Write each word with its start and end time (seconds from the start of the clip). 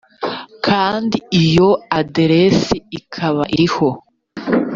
kandi 0.65 1.17
iyo 1.43 1.69
aderesi 1.99 2.75
ikaba 2.99 3.43
iriho 3.53 3.89